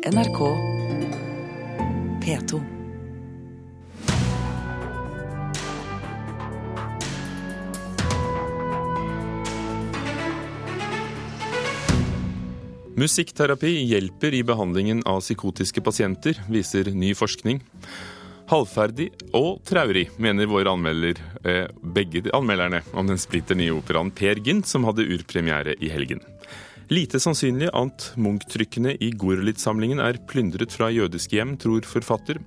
[0.00, 0.38] NRK
[2.24, 2.60] P2.
[12.96, 17.60] Musikkterapi hjelper i behandlingen av psykotiske pasienter, viser ny forskning.
[18.48, 24.40] Halvferdig og traurig, mener våre anmelder, eh, begge anmelderne om den splitter nye operaen Per
[24.40, 26.24] Gynt, som hadde urpremiere i helgen.
[26.90, 32.40] Lite sannsynlig at Munch-trykkene i Gorlit-samlingen er plyndret fra jødiske hjem, tror forfatter.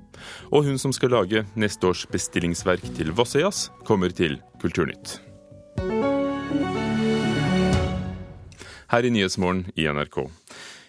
[0.52, 5.22] Og hun som skal lage neste års bestillingsverk til Vossøyas, kommer til Kulturnytt.
[8.92, 10.26] Her i Nyhetsmorgen i NRK.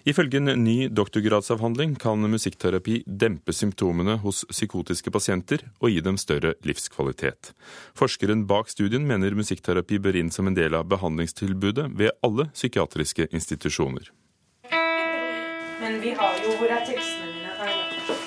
[0.04, 6.52] Ifølge en ny doktorgradsavhandling kan musikkterapi dempe symptomene hos psykotiske pasienter og gi dem større
[6.68, 7.54] livskvalitet.
[7.96, 13.30] Forskeren bak studien mener musikkterapi bør inn som en del av behandlingstilbudet ved alle psykiatriske
[13.32, 14.12] institusjoner.
[15.80, 17.56] Men vi har jo Hvor er tekstene mine?
[17.56, 18.20] Her.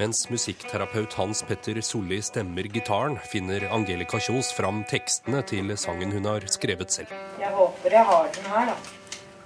[0.00, 6.24] Mens musikkterapeut Hans Petter Solli stemmer gitaren, finner Angelica Kjos fram tekstene til sangen hun
[6.30, 7.12] har skrevet selv.
[7.40, 9.01] Jeg håper jeg har den her, da.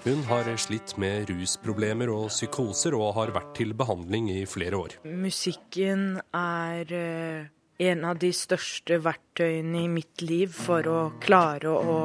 [0.06, 4.92] Hun har slitt med rusproblemer og psykoser og har vært til behandling i flere år.
[5.02, 7.48] Musikken er eh,
[7.90, 11.98] en av de største verktøyene i mitt liv for å klare å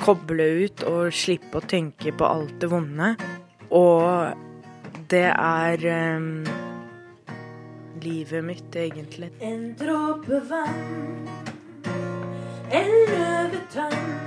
[0.00, 3.12] koble ut og slippe å tenke på alt det vonde.
[3.68, 6.44] Og det er um,
[8.00, 9.34] livet mitt, egentlig.
[9.44, 11.26] En dråpe vann,
[12.72, 14.23] en løvetann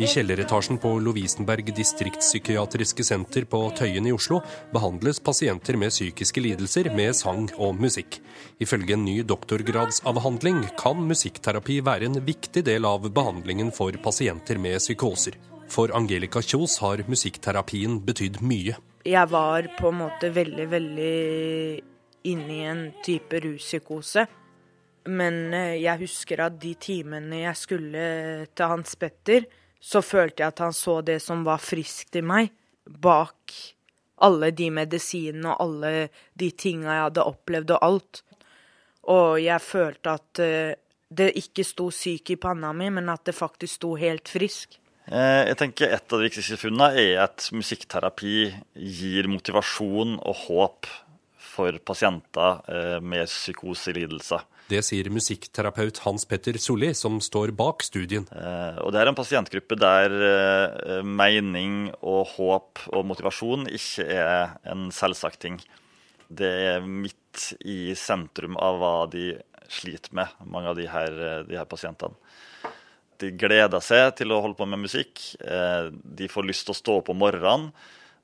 [0.00, 4.38] i kjelleretasjen på Lovisenberg distriktspsykiatriske senter på Tøyen i Oslo
[4.72, 8.16] behandles pasienter med psykiske lidelser med sang og musikk.
[8.64, 14.80] Ifølge en ny doktorgradsavhandling kan musikkterapi være en viktig del av behandlingen for pasienter med
[14.80, 15.36] psykoser.
[15.68, 18.80] For Angelica Kjos har musikkterapien betydd mye.
[19.04, 21.14] Jeg var på en måte veldig, veldig
[22.32, 24.30] inne i en type ruspsykose.
[25.12, 28.04] Men eh, jeg husker at de timene jeg skulle
[28.48, 29.44] til Hans Petter,
[29.80, 32.52] så følte jeg at han så det som var friskt i meg,
[32.84, 33.54] bak
[34.20, 38.22] alle de medisinene og alle de tinga jeg hadde opplevd og alt.
[39.10, 40.74] Og jeg følte at uh,
[41.10, 44.76] det ikke sto syk i panna mi, men at det faktisk sto helt frisk.
[45.10, 48.36] Eh, jeg tenker Et av de viktigste funnene er at musikkterapi
[48.76, 50.90] gir motivasjon og håp
[51.40, 54.44] for pasienter eh, med psykoselidelser.
[54.70, 58.26] Det sier musikkterapeut Hans Petter Solli, som står bak studien.
[58.30, 64.54] Eh, og Det er en pasientgruppe der eh, mening og håp og motivasjon ikke er
[64.70, 65.58] en selvsagt ting.
[66.30, 69.32] Det er midt i sentrum av hva de
[69.70, 72.14] sliter med, mange av de her, de her pasientene.
[73.20, 75.18] De gleder seg til å holde på med musikk.
[75.38, 77.68] De får lyst til å stå opp om morgenen.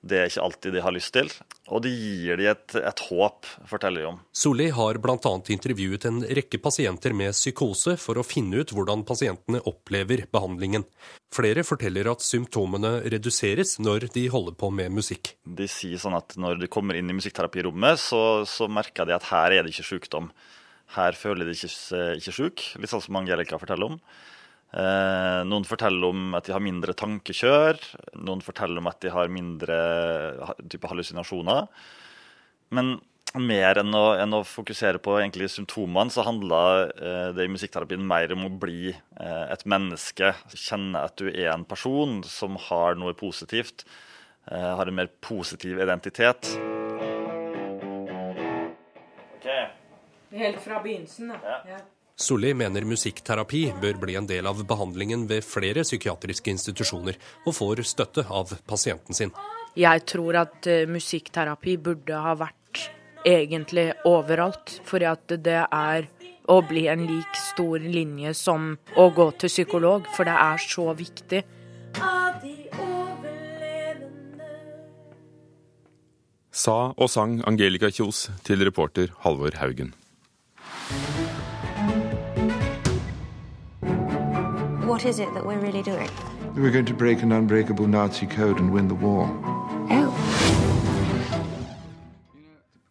[0.07, 1.31] Det er ikke alltid de har lyst til.
[1.75, 4.19] Og det gir de et, et håp, forteller de om.
[4.37, 5.33] Solli har bl.a.
[5.55, 10.87] intervjuet en rekke pasienter med psykose for å finne ut hvordan pasientene opplever behandlingen.
[11.35, 15.35] Flere forteller at symptomene reduseres når de holder på med musikk.
[15.43, 19.27] De sier sånn at når de kommer inn i musikkterapirommet, så, så merker de at
[19.33, 20.31] her er det ikke sykdom.
[20.95, 21.73] Her føler de ikke,
[22.21, 24.01] ikke syk, litt sånn som Angelica forteller om.
[24.75, 27.79] Eh, noen forteller om at de har mindre tankekjør.
[28.19, 29.77] Noen forteller om at de har mindre
[30.67, 31.69] type hallusinasjoner.
[32.75, 32.97] Men
[33.37, 38.05] mer enn å, enn å fokusere på egentlig symptomene, så handler eh, det i musikkterapien
[38.07, 40.33] mer om å bli eh, et menneske.
[40.55, 43.87] Kjenne at du er en person som har noe positivt.
[44.51, 46.55] Eh, har en mer positiv identitet.
[49.37, 49.69] Okay.
[50.37, 51.61] Helt fra begynnelsen, da.
[51.69, 51.85] Ja.
[52.17, 57.83] Solli mener musikkterapi bør bli en del av behandlingen ved flere psykiatriske institusjoner, og får
[57.85, 59.35] støtte av pasienten sin.
[59.77, 62.87] Jeg tror at uh, musikkterapi burde ha vært
[63.29, 64.79] egentlig overalt.
[64.89, 66.09] For at det er
[66.49, 70.89] å bli en lik stor linje som å gå til psykolog, for det er så
[70.97, 71.43] viktig.
[76.57, 79.93] Sa og sang Angelica Kjos til reporter Halvor Haugen.
[84.97, 86.09] What is it that we're really doing?
[86.55, 89.29] We're going to break an unbreakable Nazi code and win the war.
[89.91, 90.26] Oh.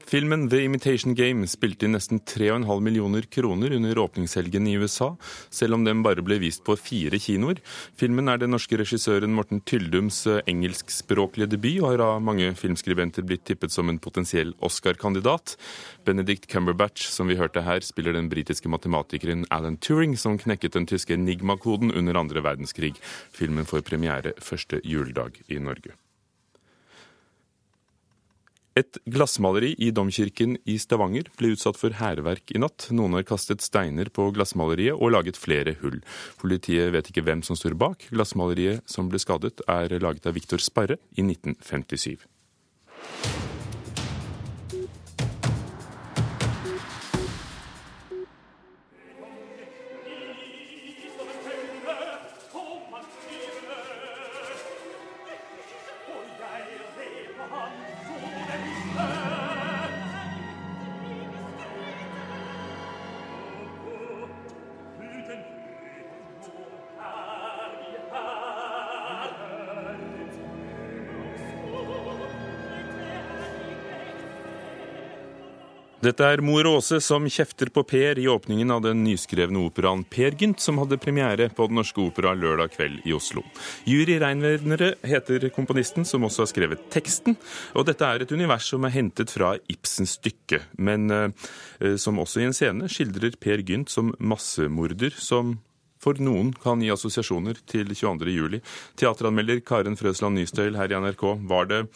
[0.06, 5.16] Filmen The Imitation Game spilte inn nesten 3,5 millioner kroner under åpningshelgen i USA,
[5.50, 7.58] selv om den bare ble vist på fire kinoer.
[7.98, 13.26] Filmen er den norske regissøren Morten Tyldums eh, engelskspråklige debut, og har av mange filmskribenter
[13.26, 15.58] blitt tippet som en potensiell Oscar-kandidat.
[16.06, 20.86] Benedict Cumberbatch, som vi hørte her, spiller den britiske matematikeren Alan Turing, som knekket den
[20.86, 22.94] tyske enigma-koden under andre verdenskrig.
[23.34, 25.98] Filmen får premiere første juledag i Norge.
[28.76, 32.90] Et glassmaleri i domkirken i Stavanger ble utsatt for hærverk i natt.
[32.92, 36.02] Noen har kastet steiner på glassmaleriet og laget flere hull.
[36.42, 38.04] Politiet vet ikke hvem som står bak.
[38.12, 42.28] Glassmaleriet som ble skadet, er laget av Viktor Sparre i 1957.
[76.06, 80.36] Dette er Mor Åse som kjefter på Per i åpningen av den nyskrevne operaen Per
[80.38, 83.42] Gynt, som hadde premiere på Den Norske Opera lørdag kveld i Oslo.
[83.90, 87.40] Jury Reinvernere heter komponisten, som også har skrevet teksten.
[87.74, 92.44] Og dette er et univers som er hentet fra Ibsens stykke, men eh, som også
[92.44, 95.58] i en scene skildrer Per Gynt som massemorder, som
[95.98, 98.30] for noen kan gi assosiasjoner til 22.
[98.30, 98.62] juli.
[99.00, 101.88] Teateranmelder Karen Frøsland Nystøyl her i NRK, var det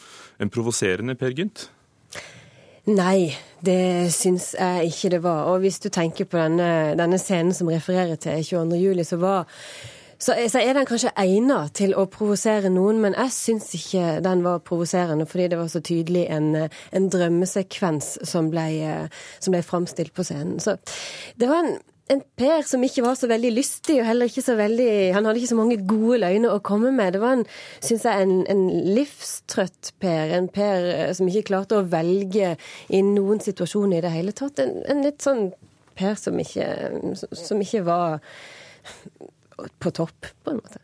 [0.41, 1.69] en provoserende Per Gynt?
[2.89, 5.43] Nei, det syns jeg ikke det var.
[5.51, 8.79] Og hvis du tenker på denne, denne scenen som refererer til 22.
[8.81, 9.45] juli, så var
[10.19, 14.59] så, er den kanskje egnet til å provosere noen, men jeg syns ikke den var
[14.67, 16.49] provoserende, fordi det var så tydelig en,
[16.91, 18.65] en drømmesekvens som ble,
[19.39, 20.57] som ble framstilt på scenen.
[20.59, 20.75] Så
[21.39, 21.77] det var en
[22.09, 25.41] en Per som ikke var så veldig lystig, og heller ikke så veldig Han hadde
[25.41, 27.13] ikke så mange gode løgner å komme med.
[27.13, 27.45] Det var en,
[27.85, 28.65] syns jeg, en, en
[28.95, 30.33] livstrøtt Per.
[30.37, 32.55] En Per eh, som ikke klarte å velge
[32.89, 34.61] i noen situasjoner i det hele tatt.
[34.63, 35.51] En, en litt sånn
[35.99, 36.67] Per som ikke,
[37.35, 38.21] som ikke var
[39.83, 40.81] på topp, på en måte.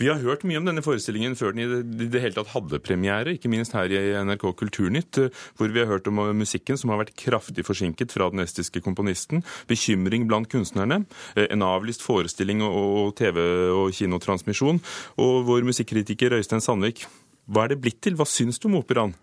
[0.00, 3.34] Vi har hørt mye om denne forestillingen før den i det hele tatt hadde premiere,
[3.36, 5.20] ikke minst her i NRK Kulturnytt,
[5.58, 9.44] hvor vi har hørt om musikken som har vært kraftig forsinket fra den estiske komponisten,
[9.70, 11.02] bekymring blant kunstnerne,
[11.36, 13.42] en avlyst forestilling og TV-
[13.72, 14.80] og kinotransmisjon,
[15.20, 17.06] og vår musikkritiker Øystein Sandvik,
[17.50, 18.16] hva er det blitt til?
[18.16, 19.14] Hva syns du om operaen?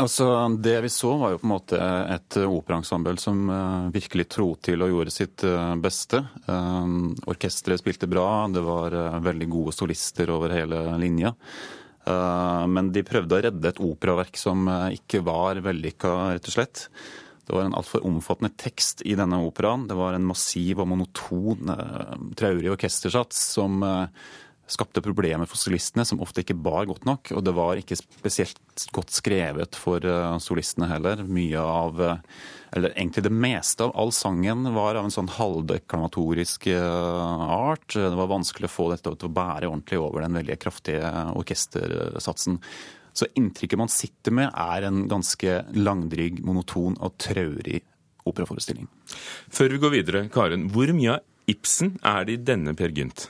[0.00, 1.78] Altså, Det vi så, var jo på en måte
[2.14, 6.22] et operaensemble som uh, virkelig tro til og gjorde sitt uh, beste.
[6.48, 11.34] Uh, orkesteret spilte bra, det var veldig gode solister over hele linja.
[12.66, 16.88] men de prøvde å redde et operaverk som ikke var vellykka, rett og slett.
[17.46, 19.86] Det var en altfor omfattende tekst i denne operaen.
[19.86, 21.70] Det var en massiv og monoton,
[22.34, 23.84] traurig orkestersats som
[24.70, 27.32] skapte problemer for solistene, som ofte ikke bar godt nok.
[27.36, 31.24] Og det var ikke spesielt godt skrevet for eh, solistene heller.
[31.26, 32.24] Mye av eh,
[32.72, 37.92] Eller egentlig det meste av all sangen var av en sånn halvdeklamatorisk eh, art.
[37.92, 42.60] Det var vanskelig å få dette til å bære ordentlig over den veldig kraftige orkestersatsen.
[43.12, 47.82] Så inntrykket man sitter med, er en ganske langdrygg, monoton og traurig
[48.24, 48.88] operaforestilling.
[49.52, 50.70] Før vi går videre, Karen.
[50.72, 53.26] Hvor mye av Ibsen er det i denne Per Gynt?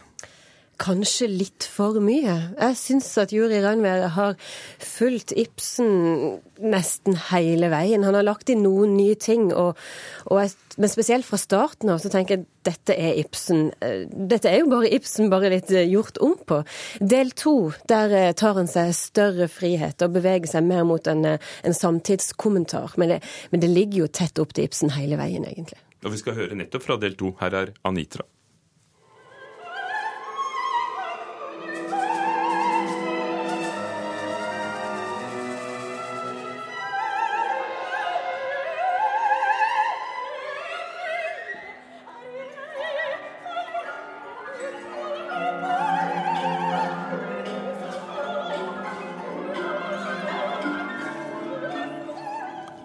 [0.81, 2.35] Kanskje litt for mye.
[2.57, 4.39] Jeg syns at Juri Rønvær har
[4.83, 8.05] fulgt Ibsen nesten hele veien.
[8.07, 9.79] Han har lagt inn noen nye ting, og,
[10.27, 13.71] og jeg, men spesielt fra starten av så tenker jeg dette er Ibsen.
[13.83, 16.63] Eh, dette er jo bare Ibsen, bare litt eh, gjort om på.
[17.01, 17.57] Del to,
[17.91, 22.99] der eh, tar han seg større frihet og beveger seg mer mot en, en samtidskommentar.
[23.01, 23.23] Men det,
[23.55, 25.81] men det ligger jo tett opp til Ibsen hele veien, egentlig.
[26.03, 27.35] Og vi skal høre nettopp fra del to.
[27.43, 28.27] Her er Anitra.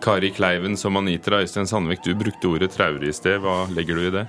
[0.08, 3.42] Kari Kleiven som Anitra Øystein Sandvik, du brukte ordet traurig i sted.
[3.44, 4.22] Hva legger du i det?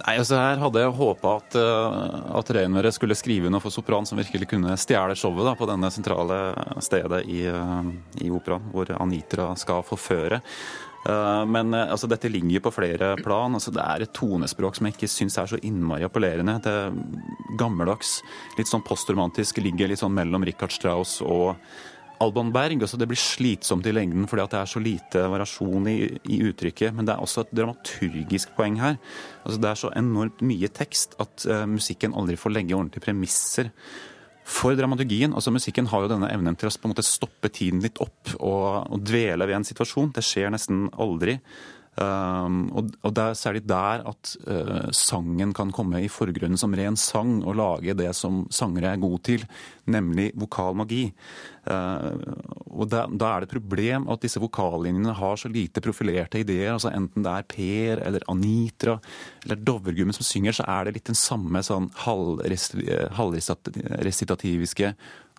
[0.00, 4.08] Nei, altså Her hadde jeg håpa at, uh, at Reinvere skulle skrive noe for sopran
[4.08, 6.38] som virkelig kunne stjele showet da, på denne sentrale
[6.82, 7.86] stedet i, uh,
[8.18, 10.40] i operaen, hvor Anitra skal forføre.
[11.06, 13.54] Uh, men altså, dette ligger jo på flere plan.
[13.54, 16.58] Altså, det er et tonespråk som jeg ikke syns er så innmari appellerende.
[16.66, 16.98] Det er
[17.62, 18.16] gammeldags,
[18.58, 21.54] litt sånn postromantisk, ligger litt sånn mellom Richard Strauss og
[22.20, 22.82] Alban Berg.
[22.84, 25.96] Altså det blir slitsomt i lengden fordi det er så lite variasjon i,
[26.30, 26.94] i uttrykket.
[26.96, 29.00] Men det er også et dramaturgisk poeng her.
[29.44, 33.72] Altså det er så enormt mye tekst at uh, musikken aldri får legge ordentlige premisser
[34.50, 35.34] for dramaturgien.
[35.36, 38.34] Altså Musikken har jo denne evnen til å på en måte stoppe tiden litt opp
[38.38, 40.12] og, og dvele ved en situasjon.
[40.16, 41.38] Det skjer nesten aldri.
[42.00, 46.96] Um, og, det er særlig der at uh, sangen kan komme i forgrunnen som ren
[46.96, 49.44] sang, og lage det som sangere er gode til,
[49.90, 51.12] nemlig vokalmagi.
[51.68, 52.16] Uh,
[52.72, 56.72] og da, da, er det et problem at disse vokallinjene har så lite profilerte ideer.
[56.72, 58.96] altså Enten det er Per eller Anitra
[59.44, 64.88] eller Dovregummen som synger, så er det litt den samme sånn halvresitativiske,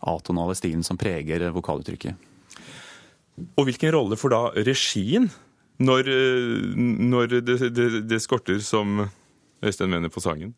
[0.01, 2.13] atonale stilen som preger vokaluttrykket.
[3.57, 5.31] Og hvilken rolle får da regien
[5.81, 6.11] når,
[7.11, 9.07] når det, det, det, skorter, som
[9.63, 10.53] Øystein mener, på sangen?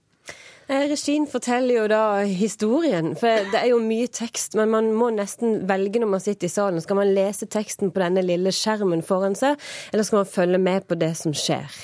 [0.72, 4.56] Eh, regien forteller jo da historien, for det er jo mye tekst.
[4.56, 6.82] Men man må nesten velge når man sitter i salen.
[6.82, 9.60] Skal man lese teksten på denne lille skjermen foran seg,
[9.92, 11.82] eller skal man følge med på det som skjer?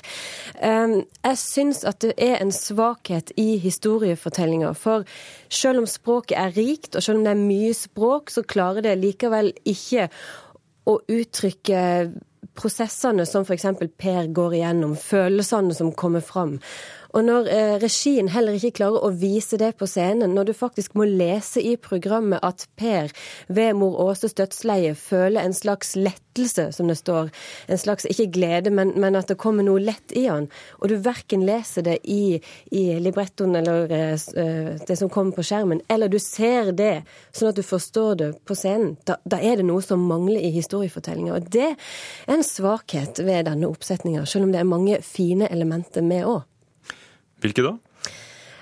[0.64, 4.72] Ehm, jeg syns at det er en svakhet i historiefortellinga.
[4.80, 5.04] For
[5.52, 8.96] selv om språket er rikt, og selv om det er mye språk, så klarer det
[9.04, 10.08] likevel ikke
[10.88, 11.82] å uttrykke
[12.60, 13.68] prosessene som f.eks.
[14.00, 16.58] Per går igjennom, følelsene som kommer fram.
[17.18, 20.96] Og når eh, regien heller ikke klarer å vise det på scenen, når du faktisk
[21.00, 23.10] må lese i programmet at Per
[23.48, 27.32] ved mor Åses dødsleie føler en slags lettelse, som det står,
[27.68, 30.48] en slags ikke glede, men, men at det kommer noe lett i han,
[30.80, 32.38] og du verken leser det i,
[32.72, 37.02] i librettoen eller eh, det som kommer på skjermen, eller du ser det
[37.32, 40.54] sånn at du forstår det på scenen, da, da er det noe som mangler i
[40.54, 41.40] historiefortellinga.
[41.40, 46.06] Og det er en svakhet ved denne oppsetninga, selv om det er mange fine elementer
[46.06, 46.49] med òg.
[47.44, 47.76] Hvilke da?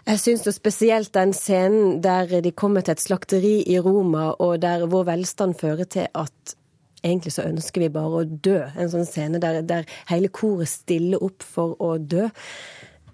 [0.07, 4.86] Jeg syns spesielt den scenen der de kommer til et slakteri i Roma, og der
[4.88, 6.55] vår velstand fører til at
[7.03, 8.62] egentlig så ønsker vi bare å dø.
[8.79, 12.29] En sånn scene der, der hele koret stiller opp for å dø.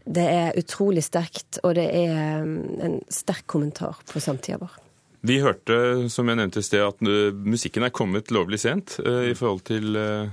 [0.03, 4.77] Det er utrolig sterkt, og det er um, en sterk kommentar på samtida vår.
[5.23, 5.75] Vi hørte,
[6.11, 9.63] som jeg nevnte i sted, at uh, musikken er kommet lovlig sent uh, i forhold
[9.69, 10.27] til uh,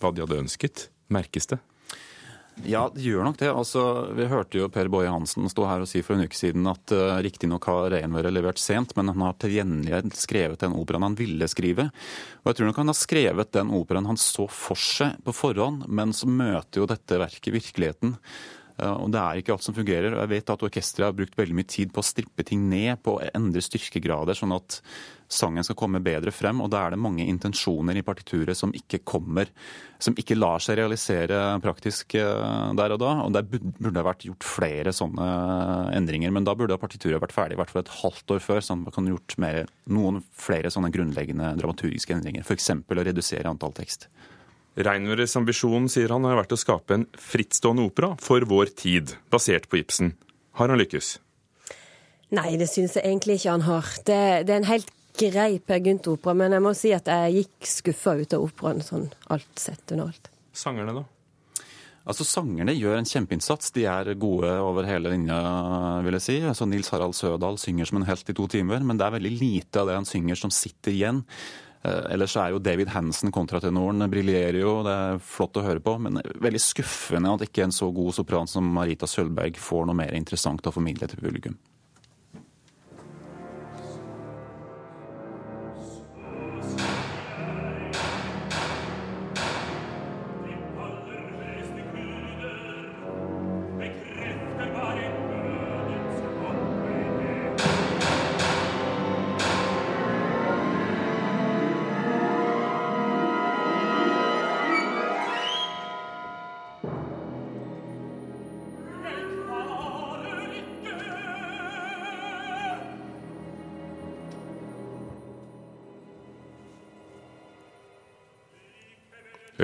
[0.00, 0.88] hva de hadde ønsket.
[1.12, 1.60] Merkes det?
[2.64, 3.50] Ja, det gjør nok det.
[3.52, 3.82] Altså,
[4.16, 6.94] vi hørte jo Per Boje Hansen stå her og si for en uke siden at
[6.96, 11.18] uh, riktignok har Reinværet levert sent, men han har til gjengjeld skrevet den operaen han
[11.18, 11.90] ville skrive.
[12.40, 15.84] Og jeg tror nok han har skrevet den operaen han så for seg på forhånd,
[15.92, 18.16] men så møter jo dette verket virkeligheten.
[18.76, 20.12] Uh, og det er ikke alt som fungerer.
[20.12, 22.98] og Jeg vet at orkesteret har brukt veldig mye tid på å strippe ting ned,
[23.04, 24.80] på å endre styrkegrader, sånn at
[25.32, 26.60] sangen skal komme bedre frem.
[26.62, 29.50] Og da er det mange intensjoner i partituret som ikke kommer,
[30.02, 33.12] som ikke lar seg realisere praktisk eh, der og da.
[33.24, 35.26] Og det burde ha vært gjort flere sånne
[35.96, 36.34] endringer.
[36.34, 38.90] Men da burde partituret vært ferdig i hvert fall et halvt år før, sånn at
[38.90, 42.46] man kan gjort mer, noen flere sånne grunnleggende dramaturgiske endringer.
[42.46, 42.72] F.eks.
[42.76, 44.10] å redusere antall tekst.
[44.76, 49.70] Reinværets ambisjon, sier han, har vært å skape en frittstående opera for vår tid, basert
[49.72, 50.12] på Ibsen.
[50.60, 51.16] Har han lykkes?
[52.36, 53.90] Nei, det syns jeg egentlig ikke han har.
[54.04, 57.68] Det, det er en helt grei Per Gynt-opera, men jeg må si at jeg gikk
[57.70, 60.32] skuffa ut av operaen, sånn alt sett under alt.
[60.56, 61.04] Sangerne, da?
[62.06, 63.72] Altså, Sangerne gjør en kjempeinnsats.
[63.74, 65.38] De er gode over hele linja,
[66.06, 66.36] vil jeg si.
[66.46, 69.32] Altså, Nils Harald Sødal synger som en helt i to timer, men det er veldig
[69.40, 71.24] lite av det han synger som sitter igjen.
[71.84, 74.74] Eh, ellers er jo David Hansen, kontratenoren, briljerer jo.
[74.86, 75.96] Det er flott å høre på.
[76.02, 80.16] Men veldig skuffende at ikke en så god sopran som Marita Sølberg får noe mer
[80.16, 81.58] interessant å formidle til publikum.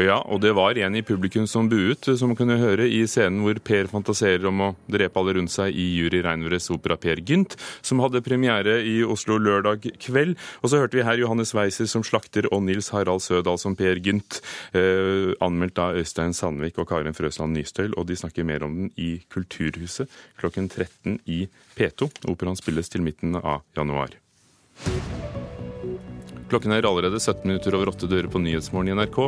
[0.03, 3.59] Ja, og det var en i publikum som buet, som kunne høre i scenen hvor
[3.63, 7.55] Per fantaserer om å drepe alle rundt seg i Jury Reinværets opera Per Gynt,
[7.85, 10.35] som hadde premiere i Oslo lørdag kveld.
[10.63, 14.01] Og så hørte vi her Johannes Weiser som slakter og Nils Harald Sødal som Per
[14.03, 14.41] Gynt.
[14.75, 18.91] Eh, anmeldt av Øystein Sandvik og Karin Frøsland Nystøyl, og de snakker mer om den
[18.97, 21.45] i Kulturhuset klokken 13 i
[21.79, 22.11] P2.
[22.33, 24.19] Operaen spilles til midten av januar.
[26.53, 29.19] Klokken er allerede 17 minutter over åtte dører på Nyhetsmorgen i NRK.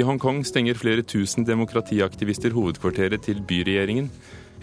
[0.00, 4.08] I Hongkong stenger flere tusen demokratiaktivister hovedkvarteret til byregjeringen.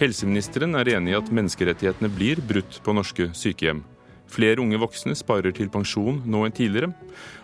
[0.01, 3.83] Helseministeren er enig i at menneskerettighetene blir brutt på norske sykehjem.
[4.29, 6.89] Flere unge voksne sparer til pensjon nå enn tidligere.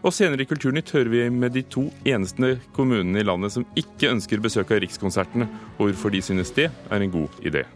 [0.02, 4.16] Og senere i Kulturnytt hører vi med de to eneste kommunene i landet som ikke
[4.18, 5.46] ønsker besøk av Rikskonsertene,
[5.78, 7.68] og hvorfor de synes det er en god idé.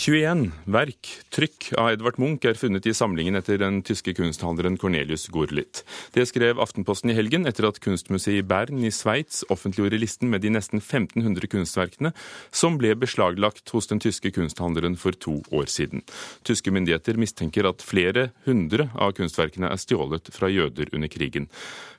[0.00, 5.26] 21 verk, trykk av Edvard Munch, er funnet i samlingen etter den tyske kunsthandleren Cornelius
[5.28, 5.82] Gurlitt.
[6.14, 10.40] Det skrev Aftenposten i helgen etter at kunstmuseet i Bern i Sveits offentliggjorde listen med
[10.40, 12.14] de nesten 1500 kunstverkene
[12.48, 16.00] som ble beslaglagt hos den tyske kunsthandleren for to år siden.
[16.48, 21.50] Tyske myndigheter mistenker at flere hundre av kunstverkene er stjålet fra jøder under krigen.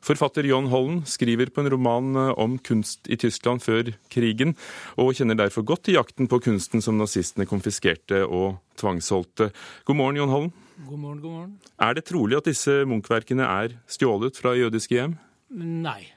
[0.02, 4.56] Forfatter John Hollen skriver på en roman om kunst i Tyskland før krigen,
[4.98, 9.52] og kjenner derfor godt til jakten på kunsten som nazistene konfiskerte konfiskerte og tvangsholdte.
[9.86, 10.52] God morgen, Jon Holm.
[10.88, 11.60] God morgen, god morgen.
[11.80, 15.18] Er det trolig at disse Munch-verkene er stjålet fra jødiske hjem?
[15.52, 16.14] Nei.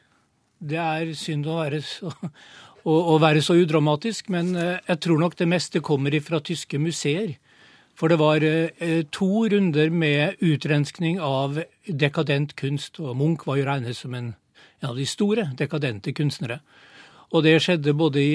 [0.61, 2.11] Det er synd å være så,
[2.85, 6.79] å, å være så udramatisk, men eh, jeg tror nok det meste kommer fra tyske
[6.79, 7.37] museer.
[7.95, 13.67] For det var eh, to runder med utrenskning av dekadent kunst, og Munch var jo
[13.69, 14.33] regnet som en,
[14.81, 16.63] en av de store dekadente kunstnere.
[17.35, 18.35] Og det skjedde både i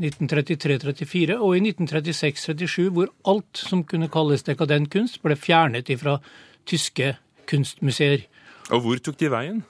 [0.00, 6.16] 1933-34 og i 1936-37, hvor alt som kunne kalles dekadent kunst, ble fjernet fra
[6.68, 7.12] tyske
[7.48, 8.24] kunstmuseer.
[8.72, 9.60] Og hvor tok de veien?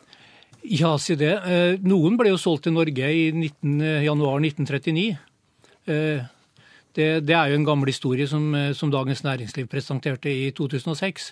[0.63, 1.35] Ja, si det.
[1.47, 5.07] Eh, noen ble jo solgt til Norge i 19, eh, januar 1939.
[5.89, 6.27] Eh,
[6.95, 11.29] det, det, er jo en gammel historie som, som, Dagens Næringsliv presenterte i 2006.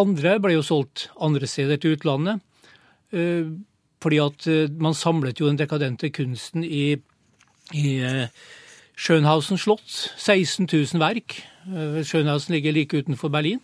[0.00, 2.40] Andre ble jo solgt andre steder til utlandet.
[4.04, 6.98] Fordi at eh, man samlet jo den dekadente kunsten i,
[7.72, 8.28] i eh,
[8.94, 9.88] Schönhausen slott.
[10.20, 11.40] 16 000 verk.
[11.66, 13.60] Eh, Schönhausen ligger like utenfor Berlin.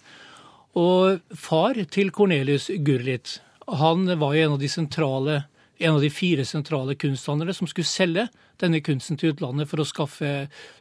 [0.74, 5.42] Og far til Cornelius Gurlitt, han var jo en av de sentrale
[5.80, 8.26] en av de fire sentrale kunsthandlere som skulle selge
[8.60, 10.32] denne kunsten til utlandet for å skaffe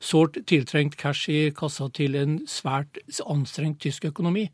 [0.04, 4.50] sårt tiltrengt cash i kassa til en svært anstrengt tysk økonomi.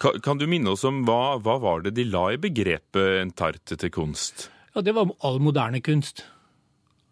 [0.00, 4.48] Kan, du minne oss om hva, hva var det de la i begrepet entartete kunst?
[4.74, 6.24] Ja, Det var all moderne kunst.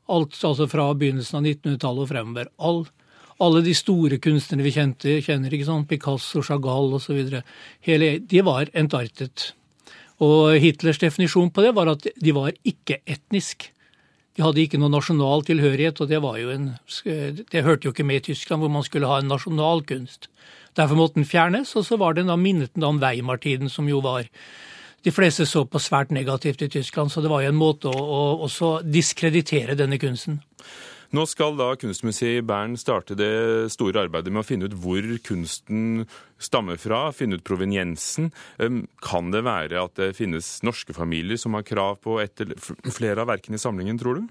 [0.09, 2.49] Alt altså fra begynnelsen av 1900-tallet og fremover.
[2.64, 2.87] All,
[3.45, 5.88] alle de store kunstnerne vi kjente, kjenner, ikke sant?
[5.90, 7.18] Picasso, Chagall osv.
[7.85, 9.50] De var entartet.
[10.25, 13.68] Og Hitlers definisjon på det var at de var ikke-etnisk.
[14.38, 16.23] De hadde ikke noen nasjonal tilhørighet, og det,
[16.54, 16.71] en,
[17.52, 20.30] det hørte jo ikke med i Tyskland, hvor man skulle ha en nasjonal kunst.
[20.78, 24.02] Derfor måtte den fjernes, og så var den da minnet den om Weimar-tiden, som jo
[24.04, 24.28] var
[25.07, 27.98] de fleste så på svært negativt i Tyskland, så det var jo en måte å,
[27.98, 30.40] å også diskreditere denne kunsten.
[31.16, 35.07] Nå skal da Kunstmuseet i Bern starte det store arbeidet med å finne ut hvor
[35.24, 36.02] kunsten
[36.37, 38.29] stammer fra, finne ut proveniensen.
[39.00, 42.61] Kan det være at det finnes norske familier som har krav på et eller
[42.92, 44.29] flere av verkene i samlingen, tror du?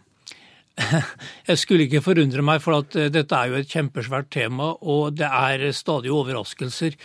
[1.50, 5.18] Jeg skulle ikke forundre meg, for at eh, dette er jo et kjempesvært tema, og
[5.18, 6.98] det er stadig overraskelser.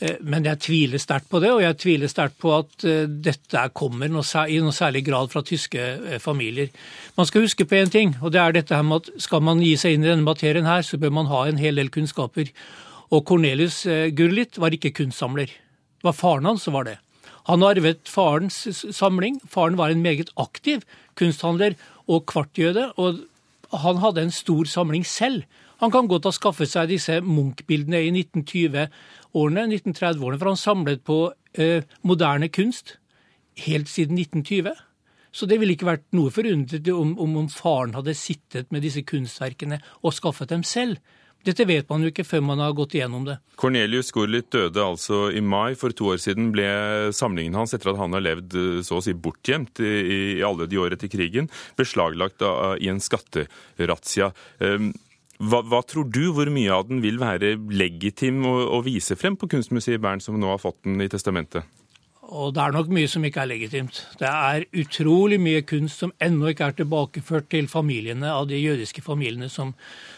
[0.00, 3.66] Eh, men jeg tviler sterkt på det, og jeg tviler sterkt på at eh, dette
[3.76, 6.72] kommer i noe særlig grad fra tyske familier.
[7.18, 9.62] Man skal huske på én ting, og det er dette her med at skal man
[9.64, 12.52] gi seg inn i denne materien her, så bør man ha en hel del kunnskaper.
[13.14, 13.84] Og Cornelius
[14.16, 15.48] Gurlitt var ikke kunstsamler.
[15.48, 16.96] Det var faren hans som var det.
[17.44, 18.56] Han arvet farens
[18.96, 19.36] samling.
[19.52, 20.82] Faren var en meget aktiv
[21.20, 21.76] kunsthandler
[22.08, 23.22] og kvartjøde, og
[23.84, 25.44] han hadde en stor samling selv.
[25.82, 31.18] Han kan godt ha skaffet seg disse Munch-bildene i 1920-årene, 1930-årene, for han samlet på
[31.58, 32.98] eh, moderne kunst
[33.66, 34.70] helt siden 1920.
[35.34, 39.02] Så det ville ikke vært noe forundret om, om, om faren hadde sittet med disse
[39.02, 41.00] kunstverkene og skaffet dem selv.
[41.44, 43.36] Dette vet man jo ikke før man har gått igjennom det.
[43.60, 45.76] Cornelius Gurlitt døde altså i mai.
[45.78, 46.66] For to år siden ble
[47.16, 50.80] samlingen hans, etter at han har levd eh, så å si bortgjemt i, alle de
[50.80, 52.44] år etter krigen, beslaglagt
[52.80, 54.30] i en skatterazzia.
[54.64, 54.92] Ehm,
[55.42, 59.36] hva, hva, tror du, hvor mye av den vil være legitim å, å vise frem
[59.36, 61.66] på Kunstmuseet Bern, som nå har fått den i testamentet?
[62.32, 63.98] Og det er nok mye som ikke er legitimt.
[64.20, 69.04] Det er utrolig mye kunst som ennå ikke er tilbakeført til familiene av de jødiske
[69.04, 69.74] familiene som,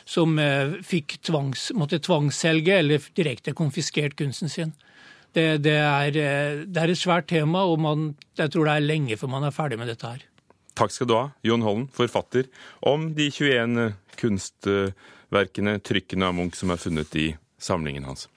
[0.06, 4.72] som eh, fikk tvangs, måtte tvangsselge eller direkte konfiskert kunsten sin.
[5.36, 8.88] Det, det, er, eh, det, er, et svært tema, og man, jeg tror det er
[8.88, 10.24] lenge før man er ferdig med dette her.
[10.76, 12.48] Takk skal du ha, Jon Holm, forfatter
[12.86, 18.28] om de 21 kunstverkene, trykkene av Munch, som er funnet i samlingen hans.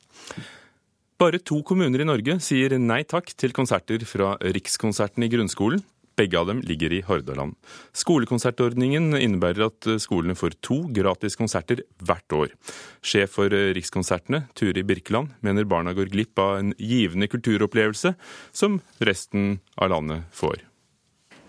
[1.20, 5.82] Bare to kommuner i Norge sier nei takk til konserter fra Rikskonserten i grunnskolen.
[6.16, 7.58] Begge av dem ligger i Hordaland.
[7.92, 12.56] Skolekonsertordningen innebærer at skolene får to gratis konserter hvert år.
[13.04, 18.16] Sjef for Rikskonsertene, Turi Birkeland, mener barna går glipp av en givende kulturopplevelse
[18.56, 20.69] som resten av landet får.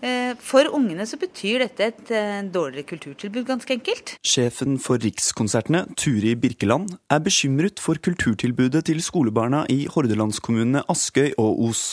[0.01, 4.15] Eh, for ungene så betyr dette et eh, dårligere kulturtilbud, ganske enkelt.
[4.25, 11.61] Sjefen for Rikskonsertene, Turi Birkeland, er bekymret for kulturtilbudet til skolebarna i hordalandskommunene Askøy og
[11.69, 11.83] Os.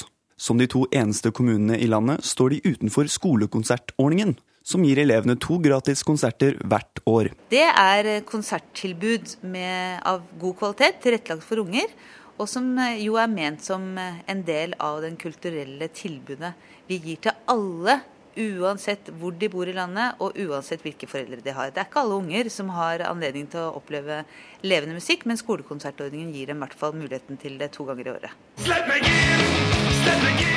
[0.41, 5.59] Som de to eneste kommunene i landet står de utenfor skolekonsertordningen, som gir elevene to
[5.61, 7.33] gratis konserter hvert år.
[7.53, 11.93] Det er konserttilbud med, av god kvalitet, tilrettelagt for unger.
[12.39, 12.69] Og som
[13.01, 16.53] jo er ment som en del av den kulturelle tilbudet
[16.87, 17.99] vi gir til alle
[18.39, 21.73] uansett hvor de bor i landet, og uansett hvilke foreldre de har.
[21.75, 24.21] Det er ikke alle unger som har anledning til å oppleve
[24.63, 28.15] levende musikk, men skolekonsertordningen gir dem i hvert fall muligheten til det to ganger i
[28.15, 28.39] året.
[28.63, 29.51] Slipp meg inn!
[30.05, 30.55] Slipp meg inn!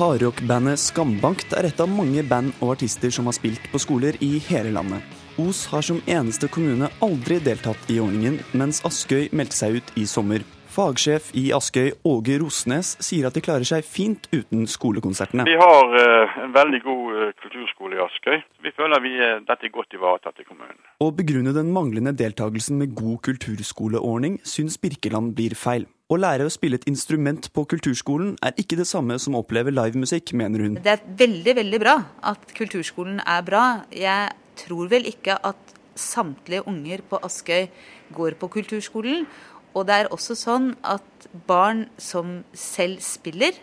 [0.00, 4.36] Hardrockbandet Skambankt er et av mange band og artister som har spilt på skoler i
[4.46, 5.19] hele landet.
[5.40, 10.02] Os har som eneste kommune aldri deltatt i ordningen, mens Askøy meldte seg ut i
[10.08, 10.42] sommer.
[10.70, 15.46] Fagsjef i Askøy, Åge Rosnes, sier at de klarer seg fint uten skolekonsertene.
[15.48, 18.36] Vi har uh, en veldig god uh, kulturskole i Askøy.
[18.66, 20.76] Vi føler vi er, dette er godt ivaretatt i kommunen.
[21.00, 25.88] Å begrunne den manglende deltakelsen med god kulturskoleordning syns Birkeland blir feil.
[26.10, 29.70] Å lære å spille et instrument på kulturskolen er ikke det samme som å oppleve
[29.70, 30.78] livemusikk, mener hun.
[30.82, 31.96] Det er veldig, veldig bra
[32.32, 33.64] at kulturskolen er bra.
[33.94, 37.68] Jeg tror vel ikke at samtlige unger på Askøy
[38.14, 39.26] går på kulturskolen.
[39.74, 43.54] Og det er også sånn at barn som selv spiller,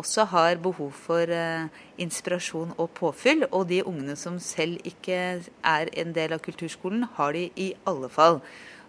[0.00, 1.68] også har behov for eh,
[2.00, 3.44] inspirasjon og påfyll.
[3.50, 8.08] Og de ungene som selv ikke er en del av kulturskolen, har de i alle
[8.08, 8.40] fall.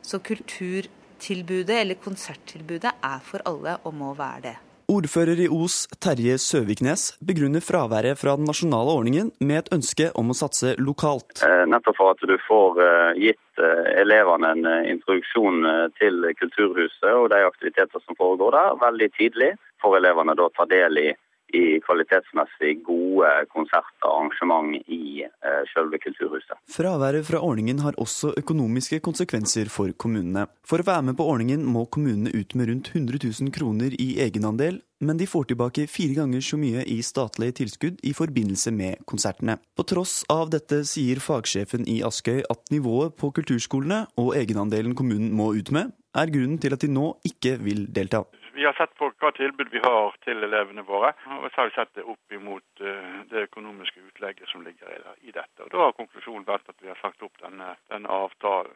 [0.01, 4.57] Så kulturtilbudet, eller konserttilbudet, er for alle og må være det.
[4.91, 10.33] Ordfører i Os, Terje Søviknes, begrunner fraværet fra den nasjonale ordningen med et ønske om
[10.33, 11.39] å satse lokalt.
[11.47, 15.63] Eh, nettopp for at du får eh, gitt eh, elevene en introduksjon
[15.95, 19.51] til Kulturhuset og de aktiviteter som foregår der, veldig tidlig.
[19.79, 21.07] Får elevene da ta del i
[21.57, 26.57] i kvalitetsmessig gode konserter og arrangement i eh, selve kulturhuset.
[26.71, 30.47] Fraværet fra ordningen har også økonomiske konsekvenser for kommunene.
[30.67, 34.13] For å være med på ordningen må kommunene ut med rundt 100 000 kroner i
[34.23, 39.01] egenandel, men de får tilbake fire ganger så mye i statlige tilskudd i forbindelse med
[39.09, 39.57] konsertene.
[39.77, 45.33] På tross av dette sier fagsjefen i Askøy at nivået på kulturskolene og egenandelen kommunen
[45.33, 48.25] må ut med, er grunnen til at de nå ikke vil delta.
[48.55, 51.75] Vi har sett på hva tilbud vi har til elevene våre, og så har vi
[51.75, 54.89] sett det opp imot eh, det økonomiske utlegget som ligger
[55.21, 55.59] i dette.
[55.65, 58.73] Og Da har konklusjonen vært at vi har sagt opp denne, denne avtalen.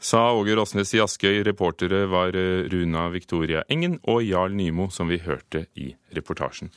[0.00, 1.42] Sa Åge Rosnes i Askøy.
[1.44, 6.72] Reportere var eh, Runa Victoria Engen og Jarl Nymo, som vi hørte i reportasjen.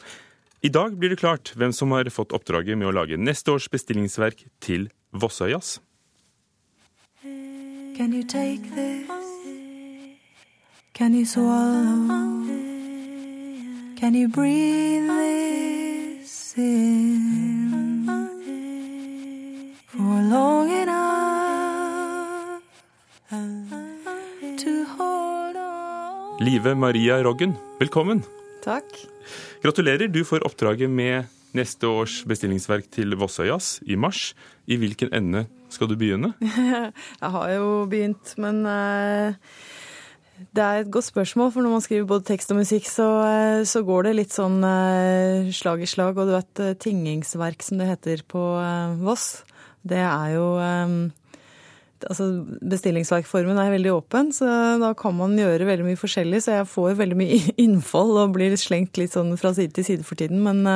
[0.63, 3.69] I dag blir det klart hvem som har fått oppdraget med å lage neste års
[3.71, 5.79] bestillingsverk til Vossøyjazz.
[7.95, 9.07] Can you take this?
[10.93, 12.72] Can you swallow?
[14.03, 18.03] Can you breathe this in
[19.87, 22.59] for long enough
[24.59, 26.43] to hold on?
[26.43, 28.25] Live Maria Roggen, velkommen.
[28.65, 28.83] Takk.
[29.63, 34.35] Gratulerer, du får oppdraget med neste års bestillingsverk til Vossøyas i mars.
[34.67, 36.33] I hvilken ende skal du begynne?
[36.43, 39.31] Jeg har jo begynt, men uh
[40.51, 43.63] det er et godt spørsmål, for når man skriver både tekst og musikk, så, eh,
[43.69, 46.17] så går det litt sånn eh, slag i slag.
[46.17, 48.43] Og du vet, eh, tingingsverk, som det heter på
[49.03, 49.43] Voss,
[49.83, 50.47] det er jo
[52.03, 52.25] Altså,
[52.59, 56.41] bestillingsverkformen er veldig åpen, så da kan man gjøre veldig mye forskjellig.
[56.43, 60.03] Så jeg får veldig mye innfall og blir slengt litt sånn fra side til side
[60.03, 60.43] for tiden.
[60.43, 60.67] Men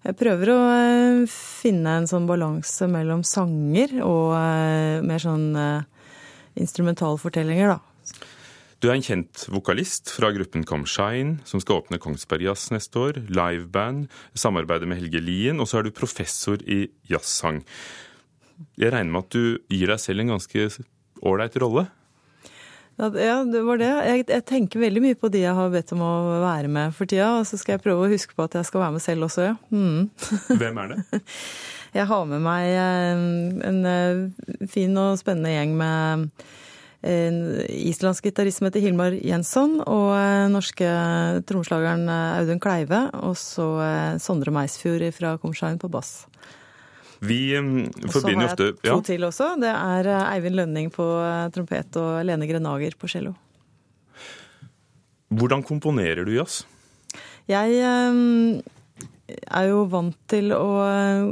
[0.00, 0.58] jeg prøver å
[1.28, 4.32] finne en sånn balanse mellom sanger og
[5.04, 5.52] mer sånn
[6.56, 7.91] instrumentalfortellinger, da.
[8.82, 12.98] Du er en kjent vokalist fra gruppen Come Shine, som skal åpne Kongsberg Jazz neste
[12.98, 13.18] år.
[13.30, 17.60] Liveband, samarbeide med Helge Lien, og så er du professor i jazzsang.
[18.74, 20.64] Jeg regner med at du gir deg selv en ganske
[21.22, 21.84] ålreit rolle?
[22.98, 23.90] Ja, det var det.
[24.08, 26.10] Jeg, jeg, tenker veldig mye på de jeg har bedt om å
[26.42, 27.28] være med for tida.
[27.38, 29.46] Og så skal jeg prøve å huske på at jeg skal være med selv også,
[29.46, 29.54] ja.
[29.70, 30.58] Mm.
[30.58, 31.22] Hvem er det?
[31.92, 33.24] Jeg har med meg en,
[33.68, 36.30] en fin og spennende gjeng med
[37.02, 40.90] islandsk gitarist som heter Hilmar Jensson, og eh, norske
[41.48, 46.28] trommeslageren eh, Audun Kleive, og så eh, Sondre Meisfjord fra Komshain på bass.
[47.22, 48.94] Vi forbinder ofte Og så har jeg to ja.
[49.06, 49.52] til også.
[49.62, 51.06] Det er Eivind Lønning på
[51.54, 53.36] trompet og Lene Grenager på cello.
[55.30, 56.64] Hvordan komponerer du jazz?
[57.46, 57.78] Jeg
[59.30, 61.26] er jo vant til å eh,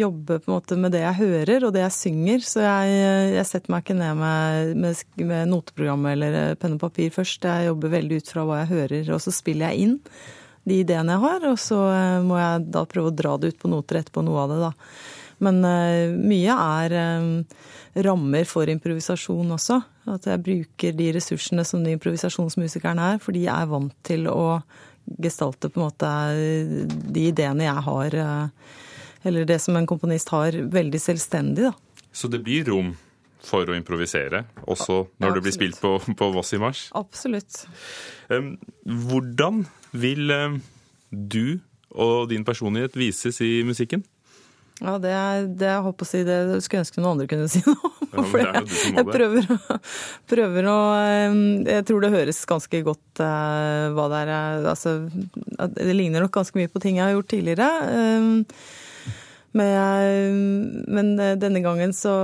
[0.00, 2.94] jobbe på en måte med det jeg hører og det jeg synger, så jeg,
[3.36, 7.44] jeg setter meg ikke ned med, med, med, noteprogrammet eller eh, penn og papir først.
[7.44, 9.98] Jeg jobber veldig ut fra hva jeg hører, og så spiller jeg inn
[10.64, 13.60] de ideene jeg har, og så eh, må jeg da prøve å dra det ut
[13.60, 14.72] på noter etterpå, noe av det, da.
[15.44, 15.58] Men
[16.14, 16.92] mye er
[18.06, 19.80] rammer for improvisasjon også.
[20.14, 24.62] At jeg bruker de ressursene som de improvisasjonsmusikerne er, for de er vant til å
[25.22, 26.10] gestalte på en måte
[26.88, 28.18] de ideene jeg har.
[28.24, 28.74] Eh,
[29.28, 31.70] eller det som en komponist har, veldig selvstendig.
[31.70, 32.04] da.
[32.12, 32.92] Så det blir rom
[33.44, 36.86] for å improvisere, også når Ja, det blir spilt på, på Voss i mars.
[36.96, 37.64] Absolutt.
[38.84, 40.58] Hvordan vil um,
[41.10, 41.60] du
[41.94, 44.04] og din personlighet vises i musikken?
[44.82, 47.46] Ja, det er, det jeg håper å si, det skulle jeg ønske noen andre kunne
[47.52, 48.08] si noe om.
[48.14, 49.46] Ja, for du må jeg prøver,
[50.30, 50.78] prøver å
[51.66, 54.32] Jeg tror det høres ganske godt eh, hva det er.
[54.34, 54.96] eh, Altså,
[55.78, 57.68] det ligner nok ganske mye på ting jeg har gjort tidligere.
[59.54, 60.30] Men, jeg,
[60.90, 62.14] men eh, denne gangen så,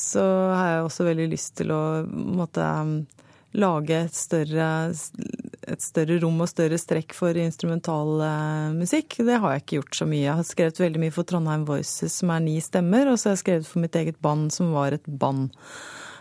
[0.00, 0.24] så
[0.56, 2.64] har jeg også veldig lyst til å måtte,
[3.60, 4.66] lage et større,
[5.70, 8.80] et større rom og større strekk for instrumental eh.
[8.80, 10.24] Det har jeg ikke gjort så mye.
[10.24, 13.38] Jeg har skrevet veldig mye for Trondheim Voices, som er ni stemmer, og så har
[13.38, 15.50] jeg skrevet for mitt eget band, som var et band.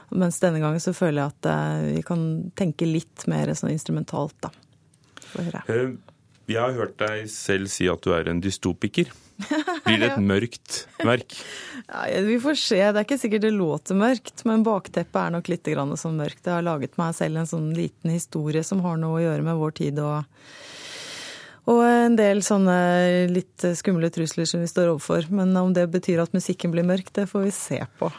[0.09, 4.37] Mens denne gangen så føler jeg at eh, vi kan tenke litt mer sånn instrumentalt,
[4.45, 4.53] da.
[5.29, 5.63] Få høre.
[5.69, 5.97] Um,
[6.49, 9.11] jeg har hørt deg selv si at du er en dystopiker.
[9.85, 11.35] Blir det et mørkt verk?
[11.87, 12.79] Ja, vi får se.
[12.79, 16.43] Det er ikke sikkert det låter mørkt, men bakteppet er nok litt grann sånn mørkt.
[16.43, 19.61] Jeg har laget meg selv en sånn liten historie som har noe å gjøre med
[19.61, 20.25] vår tid og
[21.69, 22.75] og en del sånne
[23.29, 25.27] litt skumle trusler som vi står overfor.
[25.29, 28.09] Men om det betyr at musikken blir mørk, det får vi se på.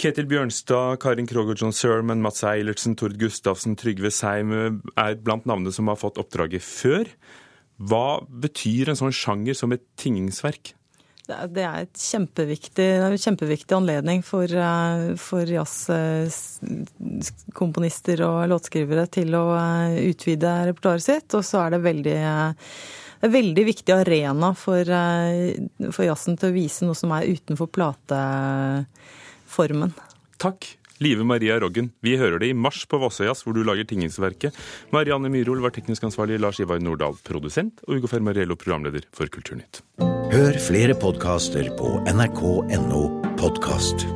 [0.00, 5.72] Ketil Bjørnstad, Karin Kroger John Sermon, Mats Eilertsen, Tord Gustavsen, Trygve Seim er blant navnene
[5.72, 7.08] som har fått oppdraget før.
[7.76, 10.72] Hva betyr en sånn sjanger som et tingingsverk?
[11.26, 19.58] Det er, et kjempeviktig, en kjempeviktig anledning for, eh, for jazzkomponister og låtskrivere til å
[19.58, 21.34] eh, utvide repertoaret sitt.
[21.34, 22.54] Og så er det veldig eh,
[23.20, 25.54] en veldig viktig arena for, eh,
[25.90, 29.92] for jazzen til å vise noe som er utenfor plateformen.
[30.42, 30.60] Takk.
[31.04, 34.56] Live Maria Roggen, vi hører det i mars på Vossøyjazz, hvor du lager tingingsverket.
[34.94, 39.82] Marianne Myrhol var teknisk ansvarlig, Lars Ivar Nordahl produsent, og Ugo Fermarello programleder for Kulturnytt.
[40.32, 43.02] Hør flere podkaster på nrk.no
[43.40, 44.08] podkast.